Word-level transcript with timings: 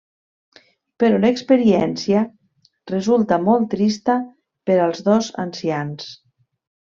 Però 1.01 1.17
l'experiència 1.25 2.23
resulta 2.93 3.39
molt 3.51 3.69
trista 3.75 4.15
per 4.71 4.79
als 4.87 5.05
dos 5.11 5.29
ancians. 5.47 6.09